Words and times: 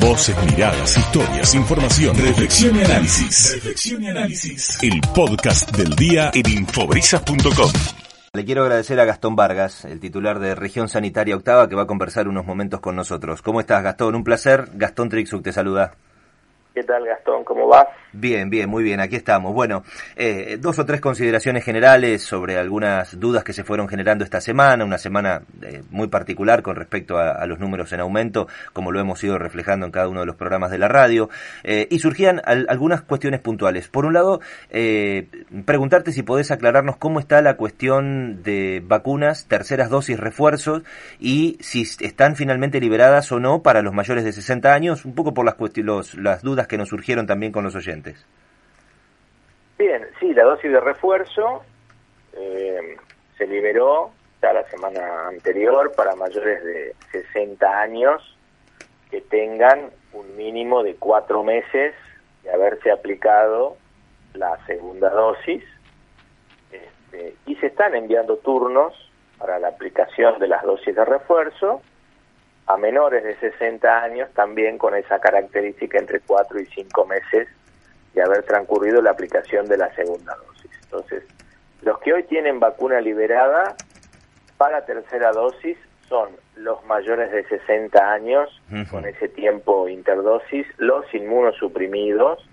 Voces, 0.00 0.36
miradas, 0.44 0.96
historias, 0.96 1.54
información, 1.54 2.16
reflexión 2.16 2.76
y 2.76 2.84
análisis. 2.84 3.54
Reflexión 3.54 4.02
y 4.02 4.08
análisis. 4.08 4.82
El 4.82 5.00
podcast 5.14 5.76
del 5.76 5.96
día 5.96 6.30
en 6.34 6.48
infobrisas.com. 6.48 7.72
Le 8.34 8.44
quiero 8.44 8.62
agradecer 8.62 9.00
a 9.00 9.04
Gastón 9.04 9.34
Vargas, 9.34 9.84
el 9.84 9.98
titular 9.98 10.38
de 10.38 10.54
Región 10.54 10.88
Sanitaria 10.88 11.34
Octava, 11.34 11.68
que 11.68 11.74
va 11.74 11.82
a 11.82 11.86
conversar 11.86 12.28
unos 12.28 12.46
momentos 12.46 12.80
con 12.80 12.94
nosotros. 12.94 13.42
¿Cómo 13.42 13.60
estás, 13.60 13.82
Gastón? 13.82 14.14
Un 14.14 14.24
placer. 14.24 14.68
Gastón 14.74 15.08
Trixuk 15.08 15.42
te 15.42 15.52
saluda. 15.52 15.94
¿Qué 16.74 16.84
tal, 16.84 17.04
Gastón? 17.04 17.44
¿Cómo 17.44 17.66
vas? 17.66 17.86
Bien, 18.12 18.50
bien, 18.50 18.68
muy 18.68 18.84
bien, 18.84 19.00
aquí 19.00 19.16
estamos. 19.16 19.52
Bueno, 19.52 19.82
eh, 20.16 20.58
dos 20.60 20.78
o 20.78 20.86
tres 20.86 21.00
consideraciones 21.00 21.64
generales 21.64 22.22
sobre 22.22 22.56
algunas 22.56 23.18
dudas 23.18 23.42
que 23.42 23.52
se 23.52 23.64
fueron 23.64 23.88
generando 23.88 24.22
esta 24.22 24.40
semana, 24.40 24.84
una 24.84 24.98
semana 24.98 25.42
eh, 25.62 25.82
muy 25.90 26.08
particular 26.08 26.62
con 26.62 26.76
respecto 26.76 27.18
a, 27.18 27.44
los 27.46 27.58
números 27.58 27.92
en 27.92 28.00
aumento, 28.00 28.46
como 28.72 28.92
lo 28.92 29.00
hemos 29.00 29.22
ido 29.24 29.38
reflejando 29.38 29.86
en 29.86 29.92
cada 29.92 30.08
uno 30.08 30.20
de 30.20 30.26
los 30.26 30.36
programas 30.36 30.70
de 30.70 30.78
la 30.78 30.88
radio, 30.88 31.30
eh, 31.64 31.88
y 31.90 31.98
surgían 31.98 32.40
algunas 32.44 33.02
cuestiones 33.02 33.40
puntuales. 33.40 33.88
Por 33.88 34.06
un 34.06 34.12
lado, 34.12 34.40
preguntarte 35.64 36.12
si 36.12 36.22
podés 36.22 36.50
aclararnos 36.50 36.96
cómo 36.96 37.18
está 37.18 37.42
la 37.42 37.56
cuestión 37.56 38.42
de 38.42 38.82
vacunas, 38.84 39.46
terceras 39.48 39.90
dosis, 39.90 40.20
refuerzos, 40.20 40.82
y 41.18 41.58
si 41.60 41.82
están 41.82 42.36
finalmente 42.36 42.80
liberadas 42.80 43.32
o 43.32 43.40
no 43.40 43.62
para 43.62 43.82
los 43.82 43.94
mayores 43.94 44.24
de 44.24 44.32
60 44.32 44.72
años, 44.72 45.04
un 45.04 45.14
poco 45.14 45.34
por 45.34 45.44
las, 45.44 45.56
los, 45.76 46.14
las 46.14 46.42
dudas 46.42 46.67
que 46.68 46.78
nos 46.78 46.88
surgieron 46.88 47.26
también 47.26 47.52
con 47.52 47.64
los 47.64 47.74
oyentes. 47.74 48.24
Bien, 49.78 50.06
sí, 50.20 50.32
la 50.34 50.44
dosis 50.44 50.70
de 50.70 50.80
refuerzo 50.80 51.64
eh, 52.34 52.96
se 53.36 53.46
liberó 53.46 54.10
ya 54.42 54.52
la 54.52 54.68
semana 54.68 55.28
anterior 55.28 55.92
para 55.96 56.14
mayores 56.14 56.62
de 56.64 56.94
60 57.10 57.80
años 57.80 58.36
que 59.10 59.20
tengan 59.20 59.90
un 60.12 60.36
mínimo 60.36 60.82
de 60.82 60.94
cuatro 60.96 61.42
meses 61.42 61.94
de 62.42 62.52
haberse 62.52 62.90
aplicado 62.90 63.76
la 64.34 64.58
segunda 64.66 65.10
dosis 65.10 65.64
este, 66.70 67.34
y 67.46 67.56
se 67.56 67.66
están 67.66 67.94
enviando 67.94 68.36
turnos 68.38 68.94
para 69.38 69.58
la 69.58 69.68
aplicación 69.68 70.38
de 70.38 70.48
las 70.48 70.62
dosis 70.62 70.94
de 70.94 71.04
refuerzo 71.04 71.80
a 72.68 72.76
menores 72.76 73.24
de 73.24 73.34
60 73.36 74.02
años 74.02 74.28
también 74.34 74.76
con 74.76 74.94
esa 74.94 75.18
característica 75.18 75.98
entre 75.98 76.20
4 76.20 76.60
y 76.60 76.66
5 76.66 77.06
meses 77.06 77.48
de 78.12 78.22
haber 78.22 78.42
transcurrido 78.42 79.00
la 79.00 79.10
aplicación 79.10 79.66
de 79.66 79.78
la 79.78 79.92
segunda 79.94 80.36
dosis. 80.36 80.70
Entonces, 80.82 81.24
los 81.80 81.98
que 82.00 82.12
hoy 82.12 82.24
tienen 82.24 82.60
vacuna 82.60 83.00
liberada 83.00 83.74
para 84.58 84.84
tercera 84.84 85.32
dosis 85.32 85.78
son 86.10 86.28
los 86.56 86.84
mayores 86.84 87.30
de 87.32 87.44
60 87.44 88.12
años 88.12 88.50
con 88.90 89.06
ese 89.06 89.28
tiempo 89.28 89.88
interdosis, 89.88 90.66
los 90.76 91.06
inmunosuprimidos 91.14 92.46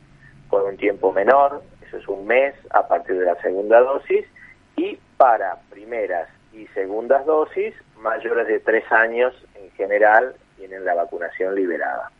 con 0.49 0.63
un 0.63 0.77
tiempo 0.77 1.11
menor, 1.11 1.61
eso 1.85 1.97
es 1.97 2.07
un 2.07 2.25
mes 2.25 2.55
a 2.69 2.87
partir 2.87 3.17
de 3.17 3.25
la 3.25 3.35
segunda 3.41 3.81
dosis, 3.81 4.25
y 4.77 4.97
para 5.17 5.57
primeras 5.69 6.29
y 6.53 6.67
segundas 6.67 7.25
dosis 7.25 7.73
mayores 7.97 8.47
de 8.47 8.59
3 8.59 8.91
años 8.91 9.33
general 9.75 10.35
tienen 10.57 10.85
la 10.85 10.95
vacunación 10.95 11.55
liberada. 11.55 12.11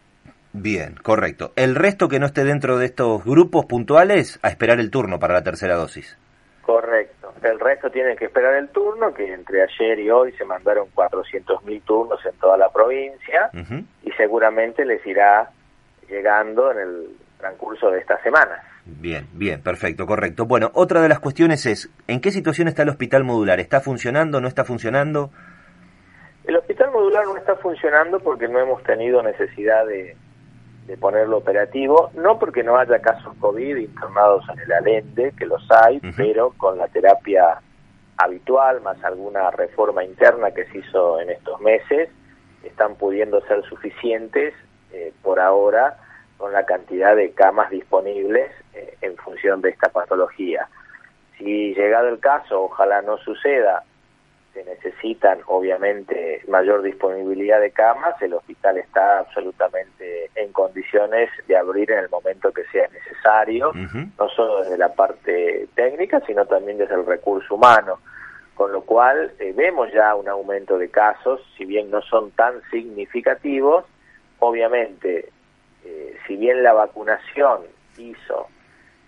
Bien, 0.53 0.95
correcto. 1.01 1.51
El 1.55 1.75
resto 1.75 2.07
que 2.07 2.19
no 2.19 2.27
esté 2.27 2.45
dentro 2.45 2.77
de 2.77 2.85
estos 2.85 3.25
grupos 3.25 3.65
puntuales, 3.65 4.39
a 4.41 4.49
esperar 4.49 4.79
el 4.79 4.89
turno 4.89 5.19
para 5.19 5.33
la 5.33 5.43
tercera 5.43 5.75
dosis. 5.75 6.17
Correcto. 6.61 7.33
El 7.43 7.59
resto 7.59 7.89
tienen 7.89 8.15
que 8.15 8.25
esperar 8.25 8.55
el 8.55 8.69
turno, 8.69 9.13
que 9.13 9.33
entre 9.33 9.61
ayer 9.61 9.99
y 9.99 10.09
hoy 10.09 10.31
se 10.31 10.45
mandaron 10.45 10.87
400.000 10.95 11.81
turnos 11.83 12.25
en 12.25 12.33
toda 12.39 12.57
la 12.57 12.69
provincia 12.71 13.51
y 14.03 14.11
seguramente 14.13 14.85
les 14.85 15.05
irá 15.05 15.49
llegando 16.09 16.71
en 16.71 16.79
el 16.79 17.09
transcurso 17.37 17.91
de 17.91 17.99
esta 17.99 18.21
semana. 18.23 18.63
Bien, 18.85 19.27
bien, 19.33 19.61
perfecto, 19.61 20.05
correcto. 20.05 20.45
Bueno, 20.45 20.71
otra 20.73 21.01
de 21.01 21.09
las 21.09 21.19
cuestiones 21.19 21.65
es, 21.65 21.89
¿en 22.07 22.21
qué 22.21 22.31
situación 22.31 22.67
está 22.67 22.83
el 22.83 22.89
hospital 22.89 23.23
modular? 23.23 23.59
¿Está 23.59 23.81
funcionando? 23.81 24.41
¿No 24.41 24.47
está 24.47 24.63
funcionando? 24.63 25.31
Modular 27.05 27.25
no 27.27 27.37
está 27.37 27.55
funcionando 27.57 28.19
porque 28.19 28.47
no 28.47 28.59
hemos 28.59 28.81
tenido 28.81 29.21
necesidad 29.21 29.85
de, 29.85 30.17
ponerlo 30.99 31.37
operativo, 31.37 32.09
no 32.15 32.39
porque 32.39 32.63
no 32.63 32.77
haya 32.77 32.99
casos 32.99 33.35
COVID 33.39 33.77
internados 33.77 34.43
en 34.49 34.59
el 34.61 34.71
Alende, 34.71 35.31
que 35.37 35.45
los 35.45 35.63
hay, 35.69 36.01
pero 36.17 36.53
con 36.57 36.79
la 36.79 36.87
terapia 36.87 37.61
habitual, 38.17 38.81
más 38.81 39.03
alguna 39.03 39.51
reforma 39.51 40.03
interna 40.03 40.49
que 40.49 40.65
se 40.65 40.79
hizo 40.79 41.19
en 41.19 41.29
estos 41.29 41.61
meses, 41.61 42.09
están 42.63 42.95
pudiendo 42.95 43.39
ser 43.41 43.63
suficientes 43.65 44.55
eh, 44.91 45.13
por 45.21 45.39
ahora 45.39 45.97
con 46.37 46.53
la 46.53 46.65
cantidad 46.65 47.15
de 47.15 47.33
camas 47.33 47.69
disponibles 47.69 48.49
eh, 48.73 48.97
en 49.01 49.15
función 49.17 49.61
de 49.61 49.69
esta 49.69 49.89
patología. 49.89 50.67
Si 51.37 51.75
llegado 51.75 52.07
el 52.09 52.19
caso, 52.19 52.63
ojalá 52.63 53.03
no 53.03 53.19
suceda, 53.19 53.83
se 54.55 54.63
necesitan 54.63 55.39
obviamente 55.47 56.41
mayor 56.47 56.81
disponibilidad 56.81 57.59
de 57.59 57.71
camas, 57.71 58.19
el 58.21 58.33
hospital 58.33 58.77
está 58.77 59.19
absolutamente 59.19 60.31
en 60.33 60.53
condiciones 60.53 61.29
de 61.47 61.57
abrir 61.57 61.91
en 61.91 61.99
el 61.99 62.09
momento 62.09 62.53
que 62.53 62.63
sea 62.71 62.87
necesario, 62.87 63.73
no 63.73 64.29
solo 64.29 64.63
desde 64.63 64.77
la 64.77 64.93
parte 64.93 65.67
técnica, 65.75 66.21
sino 66.25 66.45
también 66.45 66.77
desde 66.77 66.95
el 66.95 67.05
recurso 67.05 67.55
humano, 67.55 67.99
con 68.55 68.71
lo 68.71 68.81
cual 68.81 69.33
eh, 69.39 69.53
vemos 69.53 69.91
ya 69.91 70.15
un 70.15 70.29
aumento 70.29 70.77
de 70.77 70.89
casos, 70.89 71.41
si 71.57 71.65
bien 71.65 71.91
no 71.91 72.01
son 72.01 72.31
tan 72.31 72.61
significativos, 72.71 73.83
obviamente, 74.39 75.29
eh, 75.83 76.17
si 76.25 76.37
bien 76.37 76.63
la 76.63 76.71
vacunación 76.71 77.63
hizo 77.97 78.47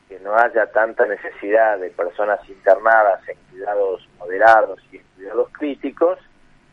que 0.08 0.20
no 0.20 0.36
haya 0.36 0.68
tanta 0.68 1.06
necesidad 1.06 1.80
de 1.80 1.90
personas 1.90 2.40
internadas 2.50 3.28
en 3.28 3.38
cuidados 3.50 4.08
moderados 4.20 4.80
y 4.92 4.98
en 4.98 5.04
cuidados 5.16 5.50
críticos, 5.52 6.20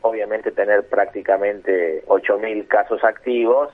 obviamente 0.02 0.52
tener 0.52 0.86
prácticamente 0.88 2.04
8.000 2.06 2.68
casos 2.68 3.02
activos 3.02 3.72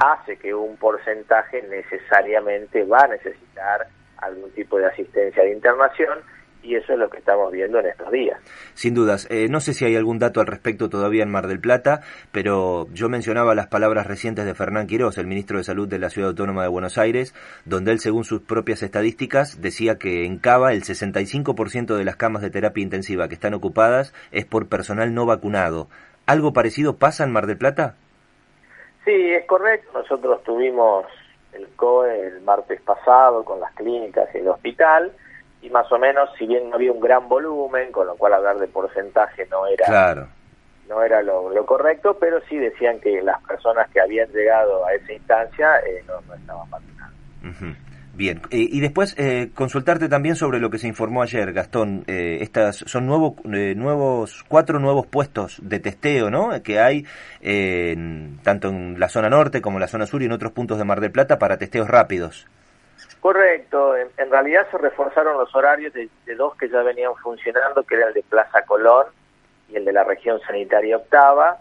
hace 0.00 0.36
que 0.36 0.54
un 0.54 0.76
porcentaje 0.76 1.62
necesariamente 1.62 2.84
va 2.84 3.00
a 3.00 3.08
necesitar 3.08 3.88
algún 4.18 4.50
tipo 4.52 4.78
de 4.78 4.86
asistencia 4.86 5.42
de 5.42 5.52
internación 5.52 6.20
y 6.62 6.76
eso 6.76 6.92
es 6.92 6.98
lo 6.98 7.10
que 7.10 7.18
estamos 7.18 7.50
viendo 7.50 7.78
en 7.80 7.86
estos 7.86 8.10
días. 8.10 8.38
Sin 8.74 8.94
dudas. 8.94 9.26
Eh, 9.30 9.48
no 9.50 9.60
sé 9.60 9.74
si 9.74 9.84
hay 9.84 9.96
algún 9.96 10.18
dato 10.18 10.40
al 10.40 10.46
respecto 10.46 10.88
todavía 10.88 11.22
en 11.22 11.30
Mar 11.30 11.46
del 11.46 11.60
Plata, 11.60 12.00
pero 12.30 12.86
yo 12.92 13.08
mencionaba 13.08 13.54
las 13.54 13.66
palabras 13.66 14.06
recientes 14.06 14.44
de 14.44 14.54
Fernán 14.54 14.86
Quirós, 14.86 15.18
el 15.18 15.26
ministro 15.26 15.58
de 15.58 15.64
Salud 15.64 15.88
de 15.88 15.98
la 15.98 16.10
Ciudad 16.10 16.30
Autónoma 16.30 16.62
de 16.62 16.68
Buenos 16.68 16.98
Aires, 16.98 17.34
donde 17.64 17.92
él, 17.92 17.98
según 17.98 18.24
sus 18.24 18.42
propias 18.42 18.82
estadísticas, 18.82 19.60
decía 19.60 19.98
que 19.98 20.24
en 20.24 20.38
Cava 20.38 20.72
el 20.72 20.82
65% 20.82 21.96
de 21.96 22.04
las 22.04 22.16
camas 22.16 22.42
de 22.42 22.50
terapia 22.50 22.82
intensiva 22.82 23.28
que 23.28 23.34
están 23.34 23.54
ocupadas 23.54 24.14
es 24.30 24.44
por 24.44 24.68
personal 24.68 25.14
no 25.14 25.26
vacunado. 25.26 25.88
¿Algo 26.26 26.52
parecido 26.52 26.96
pasa 26.96 27.24
en 27.24 27.32
Mar 27.32 27.46
del 27.46 27.58
Plata? 27.58 27.96
Sí, 29.04 29.32
es 29.32 29.44
correcto. 29.46 29.90
Nosotros 29.92 30.42
tuvimos 30.44 31.06
el 31.52 31.66
COE 31.74 32.28
el 32.28 32.40
martes 32.42 32.80
pasado 32.82 33.44
con 33.44 33.60
las 33.60 33.74
clínicas 33.74 34.28
y 34.34 34.38
el 34.38 34.48
hospital 34.48 35.12
y 35.62 35.70
más 35.70 35.90
o 35.92 35.98
menos, 35.98 36.28
si 36.36 36.46
bien 36.46 36.68
no 36.68 36.74
había 36.74 36.92
un 36.92 37.00
gran 37.00 37.28
volumen, 37.28 37.92
con 37.92 38.06
lo 38.06 38.16
cual 38.16 38.34
hablar 38.34 38.58
de 38.58 38.66
porcentaje 38.66 39.46
no 39.46 39.66
era 39.66 40.28
no 40.88 41.02
era 41.02 41.22
lo, 41.22 41.64
correcto, 41.64 42.18
pero 42.20 42.40
sí 42.48 42.58
decían 42.58 43.00
que 43.00 43.22
las 43.22 43.40
personas 43.44 43.88
que 43.90 44.00
habían 44.00 44.28
llegado 44.30 44.84
a 44.84 44.92
esa 44.92 45.12
instancia 45.12 45.78
eh, 45.78 46.04
no, 46.06 46.34
estaban 46.34 46.68
vacunadas. 46.68 47.14
Bien, 48.14 48.42
eh, 48.50 48.68
y 48.70 48.80
después 48.80 49.14
eh, 49.16 49.50
consultarte 49.54 50.08
también 50.08 50.36
sobre 50.36 50.60
lo 50.60 50.68
que 50.68 50.76
se 50.76 50.86
informó 50.86 51.22
ayer, 51.22 51.52
Gastón. 51.54 52.04
estas 52.06 52.84
son 52.86 53.06
nuevos, 53.06 53.42
nuevos 53.44 54.44
cuatro 54.48 54.80
nuevos 54.80 55.06
puestos 55.06 55.60
de 55.62 55.80
testeo, 55.80 56.28
¿no? 56.28 56.62
Que 56.62 56.78
hay 56.78 57.06
tanto 58.42 58.68
en 58.68 59.00
la 59.00 59.08
zona 59.08 59.30
norte 59.30 59.62
como 59.62 59.78
en 59.78 59.82
la 59.82 59.88
zona 59.88 60.04
sur 60.04 60.20
y 60.20 60.26
en 60.26 60.32
otros 60.32 60.52
puntos 60.52 60.76
de 60.76 60.84
Mar 60.84 61.00
del 61.00 61.12
Plata 61.12 61.38
para 61.38 61.56
testeos 61.56 61.88
rápidos. 61.88 62.46
Correcto, 63.22 63.96
en, 63.96 64.30
realidad 64.32 64.66
se 64.72 64.78
reforzaron 64.78 65.38
los 65.38 65.54
horarios 65.54 65.94
de, 65.94 66.10
dos 66.34 66.56
que 66.56 66.68
ya 66.68 66.82
venían 66.82 67.14
funcionando, 67.22 67.84
que 67.84 67.94
era 67.94 68.08
el 68.08 68.14
de 68.14 68.24
Plaza 68.24 68.62
Colón 68.62 69.06
y 69.68 69.76
el 69.76 69.84
de 69.84 69.92
la 69.92 70.02
región 70.02 70.40
sanitaria 70.40 70.96
octava. 70.96 71.58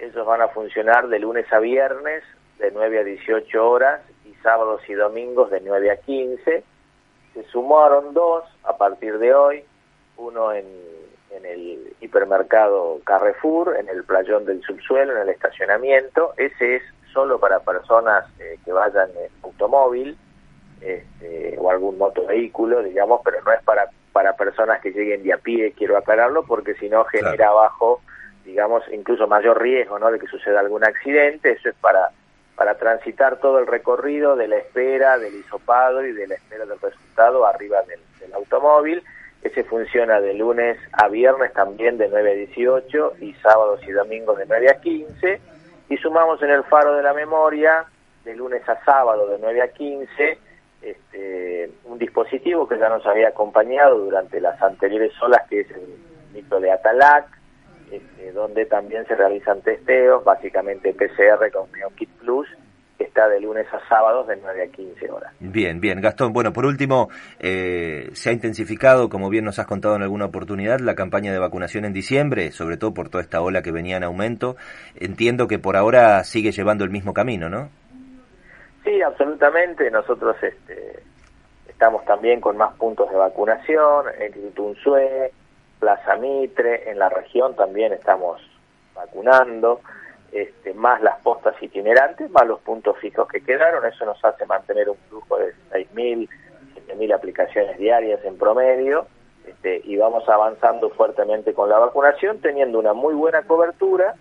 Esos 0.00 0.26
van 0.26 0.42
a 0.42 0.48
funcionar 0.48 1.06
de 1.06 1.20
lunes 1.20 1.46
a 1.52 1.60
viernes 1.60 2.24
de 2.58 2.72
9 2.72 2.98
a 2.98 3.04
18 3.04 3.70
horas 3.70 4.00
y 4.24 4.34
sábados 4.42 4.82
y 4.88 4.94
domingos 4.94 5.52
de 5.52 5.60
9 5.60 5.92
a 5.92 5.96
15. 5.98 6.64
Se 7.32 7.44
sumaron 7.44 8.12
dos 8.12 8.42
a 8.64 8.76
partir 8.76 9.18
de 9.18 9.34
hoy, 9.34 9.62
uno 10.16 10.52
en, 10.52 10.66
en 11.30 11.46
el 11.46 11.94
hipermercado 12.00 12.98
Carrefour, 13.04 13.76
en 13.78 13.88
el 13.88 14.02
playón 14.02 14.46
del 14.46 14.62
subsuelo, 14.62 15.12
en 15.12 15.18
el 15.22 15.28
estacionamiento. 15.28 16.34
Ese 16.38 16.74
es 16.74 16.82
solo 17.12 17.38
para 17.38 17.60
personas 17.60 18.26
eh, 18.40 18.58
que 18.64 18.72
vayan 18.72 19.10
en 19.10 19.30
automóvil 19.44 20.18
este, 20.84 21.56
o 21.58 21.70
algún 21.70 21.98
motovehículo, 21.98 22.82
digamos, 22.82 23.20
pero 23.24 23.42
no 23.42 23.52
es 23.52 23.62
para, 23.62 23.88
para 24.12 24.36
personas 24.36 24.80
que 24.80 24.90
lleguen 24.90 25.22
de 25.22 25.32
a 25.32 25.38
pie, 25.38 25.72
quiero 25.72 25.96
aclararlo, 25.96 26.44
porque 26.44 26.74
si 26.74 26.88
no 26.88 27.04
genera 27.04 27.48
abajo, 27.48 28.02
digamos, 28.44 28.82
incluso 28.92 29.26
mayor 29.26 29.60
riesgo 29.60 29.98
¿no? 29.98 30.10
de 30.10 30.18
que 30.18 30.26
suceda 30.26 30.60
algún 30.60 30.84
accidente, 30.84 31.52
eso 31.52 31.70
es 31.70 31.74
para 31.76 32.10
para 32.56 32.76
transitar 32.76 33.38
todo 33.38 33.58
el 33.58 33.66
recorrido 33.66 34.36
de 34.36 34.48
la 34.48 34.56
espera 34.56 35.18
del 35.18 35.34
hisopado 35.34 36.04
y 36.04 36.12
de 36.12 36.26
la 36.26 36.34
espera 36.36 36.64
del 36.64 36.80
resultado 36.80 37.46
arriba 37.46 37.82
del, 37.82 38.00
automóvil. 38.32 39.02
Ese 39.42 39.62
funciona 39.64 40.20
de 40.20 40.34
lunes 40.34 40.78
a 40.92 41.08
viernes 41.08 41.52
también 41.52 41.98
de 41.98 42.08
9 42.08 42.30
a 42.30 42.34
18 42.34 43.14
y 43.20 43.34
sábados 43.34 43.80
y 43.86 43.92
domingos 43.92 44.38
de 44.38 44.46
9 44.46 44.70
a 44.70 44.80
15. 44.80 45.40
Y 45.90 45.96
sumamos 45.98 46.42
en 46.42 46.50
el 46.50 46.64
faro 46.64 46.94
de 46.94 47.02
la 47.02 47.12
memoria 47.12 47.84
de 48.24 48.34
lunes 48.34 48.66
a 48.68 48.82
sábado 48.84 49.28
de 49.28 49.38
9 49.38 49.62
a 49.62 49.68
15 49.68 50.38
este, 50.84 51.70
un 51.84 51.98
dispositivo 51.98 52.68
que 52.68 52.78
ya 52.78 52.88
nos 52.88 53.04
había 53.06 53.28
acompañado 53.28 53.98
durante 53.98 54.40
las 54.40 54.60
anteriores 54.62 55.12
olas, 55.22 55.42
que 55.48 55.60
es 55.60 55.70
el 55.70 55.96
micro 56.34 56.60
de 56.60 56.70
Atalac, 56.70 57.26
este, 57.90 58.32
donde 58.32 58.66
también 58.66 59.06
se 59.06 59.14
realizan 59.14 59.60
testeos, 59.62 60.24
básicamente 60.24 60.92
PCR 60.92 61.50
con 61.52 61.70
NeoKit 61.72 62.10
Plus, 62.18 62.48
que 62.98 63.04
está 63.04 63.28
de 63.28 63.40
lunes 63.40 63.66
a 63.72 63.88
sábados 63.88 64.26
de 64.28 64.36
9 64.36 64.62
a 64.62 64.66
15 64.68 65.10
horas. 65.10 65.32
Bien, 65.40 65.80
bien. 65.80 66.00
Gastón, 66.00 66.32
bueno, 66.32 66.52
por 66.52 66.66
último, 66.66 67.08
eh, 67.40 68.10
se 68.12 68.30
ha 68.30 68.32
intensificado, 68.32 69.08
como 69.08 69.30
bien 69.30 69.44
nos 69.44 69.58
has 69.58 69.66
contado 69.66 69.96
en 69.96 70.02
alguna 70.02 70.26
oportunidad, 70.26 70.80
la 70.80 70.94
campaña 70.94 71.32
de 71.32 71.38
vacunación 71.38 71.84
en 71.84 71.92
diciembre, 71.92 72.52
sobre 72.52 72.76
todo 72.76 72.94
por 72.94 73.08
toda 73.08 73.22
esta 73.22 73.40
ola 73.40 73.62
que 73.62 73.72
venía 73.72 73.96
en 73.96 74.04
aumento. 74.04 74.56
Entiendo 74.94 75.48
que 75.48 75.58
por 75.58 75.76
ahora 75.76 76.22
sigue 76.24 76.52
llevando 76.52 76.84
el 76.84 76.90
mismo 76.90 77.14
camino, 77.14 77.48
¿no? 77.48 77.70
Sí, 78.84 79.00
absolutamente. 79.02 79.90
Nosotros 79.90 80.36
este, 80.42 81.02
estamos 81.68 82.04
también 82.04 82.40
con 82.40 82.56
más 82.56 82.74
puntos 82.74 83.10
de 83.10 83.16
vacunación, 83.16 84.06
en 84.18 84.34
Instituto 84.34 84.74
Plaza 85.80 86.16
Mitre, 86.16 86.90
en 86.90 86.98
la 86.98 87.08
región 87.08 87.56
también 87.56 87.92
estamos 87.92 88.40
vacunando, 88.94 89.80
este, 90.32 90.72
más 90.72 91.02
las 91.02 91.20
postas 91.20 91.60
itinerantes, 91.62 92.30
más 92.30 92.46
los 92.46 92.60
puntos 92.60 92.96
fijos 92.98 93.28
que 93.28 93.42
quedaron, 93.42 93.84
eso 93.84 94.04
nos 94.06 94.24
hace 94.24 94.46
mantener 94.46 94.88
un 94.88 94.96
flujo 95.08 95.36
de 95.36 95.52
6.000, 95.72 96.28
7.000 96.88 97.14
aplicaciones 97.14 97.76
diarias 97.76 98.24
en 98.24 98.38
promedio, 98.38 99.06
este, 99.46 99.82
y 99.84 99.96
vamos 99.96 100.28
avanzando 100.28 100.90
fuertemente 100.90 101.52
con 101.52 101.68
la 101.68 101.78
vacunación, 101.78 102.40
teniendo 102.40 102.78
una 102.78 102.94
muy 102.94 103.14
buena 103.14 103.42
cobertura, 103.42 104.14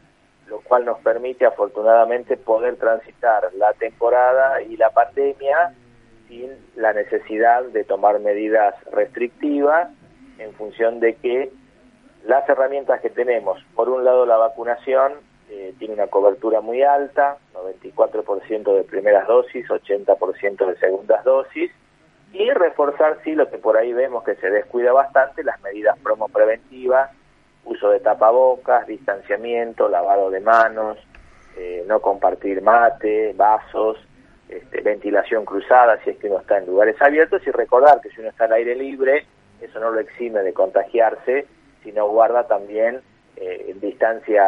lo 0.48 0.62
cual 0.62 0.86
nos 0.86 1.00
permite 1.00 1.46
afortunadamente 1.46 2.38
poder 2.38 2.76
transitar 2.78 3.54
la 3.56 3.74
temporada 3.74 4.62
y 4.62 4.78
la 4.78 4.90
pandemia 4.90 5.74
sin 6.28 6.52
la 6.76 6.94
necesidad 6.94 7.64
de 7.64 7.84
tomar 7.84 8.20
medidas 8.20 8.76
restrictivas 8.92 9.90
en 10.40 10.54
función 10.54 11.00
de 11.00 11.16
que 11.16 11.52
las 12.26 12.48
herramientas 12.48 13.02
que 13.02 13.10
tenemos, 13.10 13.64
por 13.76 13.90
un 13.90 14.06
lado 14.06 14.26
la 14.26 14.38
vacunación, 14.38 15.14
eh, 15.50 15.74
tiene 15.78 15.94
una 15.94 16.08
cobertura 16.08 16.62
muy 16.62 16.82
alta, 16.82 17.38
94% 17.54 18.76
de 18.76 18.84
primeras 18.84 19.28
dosis, 19.28 19.68
80% 19.68 20.66
de 20.66 20.78
segundas 20.78 21.24
dosis, 21.24 21.72
y 22.32 22.50
reforzar, 22.50 23.20
sí, 23.24 23.36
lo 23.36 23.50
que 23.50 23.58
por 23.58 23.78
ahí 23.78 23.94
vemos 23.94 24.24
que 24.24 24.36
se 24.36 24.50
descuida 24.50 24.92
bastante, 24.92 25.44
las 25.44 25.62
medidas 25.62 26.00
promo 26.00 26.28
preventivas, 26.30 27.12
uso 27.66 27.90
de 27.90 28.00
tapabocas, 28.00 28.88
distanciamiento, 28.88 29.88
lavado 29.88 30.30
de 30.30 30.40
manos, 30.40 30.98
eh, 31.58 31.84
no 31.88 32.02
compartir 32.02 32.62
mate, 32.62 33.34
vasos, 33.34 33.98
este, 34.50 34.82
ventilación 34.82 35.46
cruzada 35.46 36.00
si 36.04 36.12
es 36.12 36.18
que 36.18 36.28
uno 36.28 36.40
está 36.40 36.58
en 36.58 36.66
lugares 36.66 37.02
abiertos 37.02 37.42
y 37.48 37.52
recordar 37.52 38.02
que 38.02 38.10
si 38.10 38.20
uno 38.20 38.30
está 38.30 38.46
al 38.46 38.54
aire 38.54 38.76
libre, 38.76 39.26
eso 39.62 39.80
no 39.80 39.92
lo 39.92 40.00
exime 40.00 40.42
de 40.42 40.54
contagiarse, 40.54 41.46
sino 41.84 42.08
guarda 42.10 42.48
también 42.48 43.02
eh, 43.36 43.76
distancia 43.82 44.44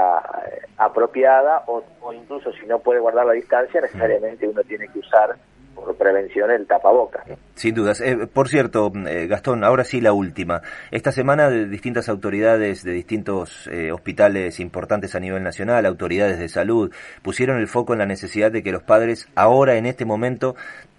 eh, 0.48 0.62
apropiada 0.78 1.64
o, 1.68 1.84
o, 2.02 2.14
incluso 2.14 2.52
si 2.54 2.66
no 2.66 2.80
puede 2.80 3.00
guardar 3.00 3.26
la 3.26 3.34
distancia, 3.34 3.82
necesariamente 3.82 4.48
uno 4.48 4.62
tiene 4.64 4.88
que 4.90 5.00
usar 5.00 5.36
por 5.76 5.96
prevención 5.96 6.50
el 6.52 6.66
tapabocas. 6.66 7.26
Sin 7.54 7.76
dudas. 7.76 8.02
Eh, 8.02 8.28
por 8.32 8.50
cierto, 8.50 8.92
eh, 9.08 9.28
Gastón, 9.28 9.64
ahora 9.64 9.84
sí 9.84 10.02
la 10.02 10.14
última. 10.14 10.62
Esta 10.92 11.12
semana 11.12 11.50
distintas 11.50 12.10
autoridades 12.10 12.84
de 12.84 12.92
distintos 12.94 13.68
eh, 13.72 13.92
hospitales 13.92 14.60
importantes 14.60 15.16
a 15.16 15.20
nivel 15.20 15.44
nacional, 15.44 15.86
autoridades 15.86 16.40
de 16.40 16.50
salud, 16.50 16.92
pusieron 17.22 17.60
el 17.60 17.68
foco 17.68 17.94
en 17.94 18.00
la 18.00 18.06
necesidad 18.06 18.52
de 18.52 18.64
que 18.64 18.72
los 18.72 18.84
padres 18.84 19.28
ahora 19.36 19.76
en 19.76 19.86
este 19.86 20.06
momento 20.06 20.56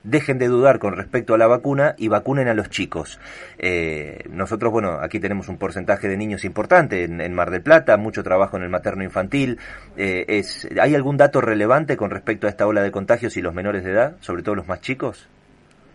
dejen 0.06 0.38
de 0.38 0.47
dudar 0.47 0.79
con 0.79 0.97
respecto 0.97 1.35
a 1.35 1.38
la 1.38 1.47
vacuna 1.47 1.94
y 1.99 2.08
vacunen 2.08 2.49
a 2.49 2.55
los 2.55 2.70
chicos. 2.70 3.20
Eh, 3.58 4.25
nosotros, 4.31 4.73
bueno, 4.73 4.99
aquí 5.03 5.20
tenemos 5.20 5.49
un 5.49 5.58
porcentaje 5.58 6.08
de 6.08 6.17
niños 6.17 6.44
importante 6.44 7.05
en, 7.05 7.35
Mar 7.35 7.50
del 7.50 7.62
Plata, 7.62 7.97
mucho 7.97 8.23
trabajo 8.23 8.56
en 8.56 8.62
el 8.62 8.70
materno 8.70 9.03
infantil. 9.03 9.58
Eh, 9.97 10.25
es, 10.29 10.69
¿Hay 10.81 10.94
algún 10.94 11.17
dato 11.17 11.41
relevante 11.41 11.97
con 11.97 12.11
respecto 12.11 12.47
a 12.47 12.50
esta 12.50 12.67
ola 12.67 12.82
de 12.82 12.91
contagios 12.91 13.37
y 13.37 13.43
los 13.43 13.53
menores 13.53 13.85
de 13.85 13.93
edad, 13.93 14.17
sobre 14.20 14.43
todo 14.43 14.55
los 14.55 14.69
más 14.69 14.81
chicos? 14.81 15.29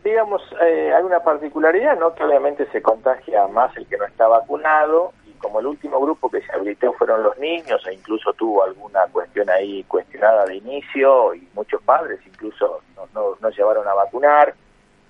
Digamos, 0.04 0.42
eh, 0.64 0.92
hay 0.94 1.04
una 1.04 1.20
particularidad, 1.20 1.98
¿no? 1.98 2.14
Que 2.14 2.24
obviamente 2.24 2.68
se 2.72 2.82
contagia 2.82 3.48
más 3.48 3.76
el 3.78 3.86
que 3.88 3.98
no 3.98 4.06
está 4.06 4.28
vacunado 4.28 5.14
como 5.42 5.60
el 5.60 5.68
último 5.68 6.00
grupo 6.00 6.30
que 6.30 6.42
se 6.42 6.52
habilitó 6.54 6.94
fueron 6.94 7.24
los 7.24 7.38
niños 7.38 7.86
e 7.88 7.94
incluso 7.94 8.34
tuvo 8.34 8.64
alguna 8.64 9.06
cuestión 9.12 9.50
ahí 9.50 9.84
cuestionada 9.84 10.46
de 10.46 10.58
inicio 10.58 11.34
y 11.34 11.48
muchos 11.54 11.82
padres 11.82 12.20
incluso 12.26 12.82
no, 13.14 13.36
no, 13.42 13.50
llevaron 13.50 13.88
a 13.88 13.94
vacunar, 13.94 14.54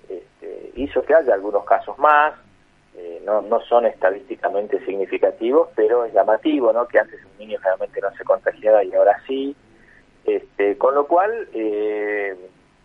este, 0.08 0.72
hizo 0.76 1.02
que 1.02 1.14
haya 1.14 1.34
algunos 1.34 1.64
casos 1.64 1.98
más, 1.98 2.34
eh, 2.96 3.22
no, 3.24 3.42
no 3.42 3.60
son 3.60 3.86
estadísticamente 3.86 4.84
significativos, 4.84 5.68
pero 5.74 6.04
es 6.04 6.12
llamativo, 6.12 6.72
¿no? 6.72 6.86
Que 6.86 6.98
antes 6.98 7.20
un 7.24 7.38
niño 7.38 7.58
realmente 7.62 8.00
no 8.00 8.10
se 8.12 8.24
contagiaba 8.24 8.84
y 8.84 8.92
ahora 8.94 9.20
sí, 9.26 9.54
este, 10.24 10.76
con 10.78 10.94
lo 10.94 11.06
cual 11.06 11.48
eh, 11.54 12.36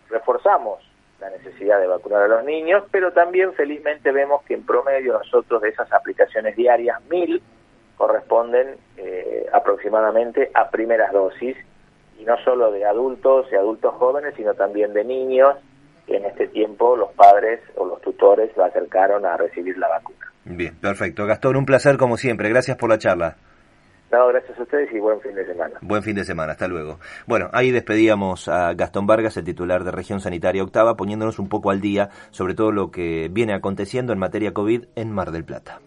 reforzamos 0.08 0.87
la 1.20 1.30
necesidad 1.30 1.80
de 1.80 1.86
vacunar 1.86 2.22
a 2.22 2.28
los 2.28 2.44
niños, 2.44 2.84
pero 2.90 3.12
también 3.12 3.52
felizmente 3.54 4.12
vemos 4.12 4.42
que 4.44 4.54
en 4.54 4.64
promedio 4.64 5.14
nosotros 5.14 5.62
de 5.62 5.70
esas 5.70 5.92
aplicaciones 5.92 6.56
diarias, 6.56 7.00
mil 7.10 7.42
corresponden 7.96 8.76
eh, 8.96 9.46
aproximadamente 9.52 10.50
a 10.54 10.70
primeras 10.70 11.12
dosis, 11.12 11.56
y 12.18 12.24
no 12.24 12.36
solo 12.44 12.70
de 12.70 12.84
adultos 12.84 13.46
y 13.52 13.56
adultos 13.56 13.94
jóvenes, 13.94 14.34
sino 14.36 14.54
también 14.54 14.92
de 14.92 15.04
niños, 15.04 15.56
que 16.06 16.16
en 16.16 16.24
este 16.24 16.48
tiempo 16.48 16.96
los 16.96 17.12
padres 17.12 17.60
o 17.76 17.84
los 17.84 18.00
tutores 18.00 18.56
lo 18.56 18.64
acercaron 18.64 19.26
a 19.26 19.36
recibir 19.36 19.76
la 19.78 19.88
vacuna. 19.88 20.32
Bien, 20.44 20.74
perfecto. 20.80 21.26
Gastón, 21.26 21.56
un 21.56 21.66
placer 21.66 21.98
como 21.98 22.16
siempre. 22.16 22.48
Gracias 22.48 22.76
por 22.76 22.88
la 22.88 22.98
charla. 22.98 23.36
No, 24.10 24.28
gracias 24.28 24.58
a 24.58 24.62
ustedes 24.62 24.90
y 24.92 24.98
buen 24.98 25.20
fin 25.20 25.34
de 25.34 25.44
semana. 25.46 25.78
Buen 25.82 26.02
fin 26.02 26.16
de 26.16 26.24
semana, 26.24 26.52
hasta 26.52 26.66
luego. 26.66 26.98
Bueno, 27.26 27.50
ahí 27.52 27.70
despedíamos 27.70 28.48
a 28.48 28.72
Gastón 28.72 29.06
Vargas, 29.06 29.36
el 29.36 29.44
titular 29.44 29.84
de 29.84 29.90
Región 29.90 30.20
Sanitaria 30.20 30.62
Octava, 30.62 30.96
poniéndonos 30.96 31.38
un 31.38 31.48
poco 31.48 31.70
al 31.70 31.80
día 31.80 32.08
sobre 32.30 32.54
todo 32.54 32.72
lo 32.72 32.90
que 32.90 33.28
viene 33.30 33.52
aconteciendo 33.52 34.12
en 34.12 34.18
materia 34.18 34.54
COVID 34.54 34.84
en 34.94 35.12
Mar 35.12 35.30
del 35.30 35.44
Plata. 35.44 35.80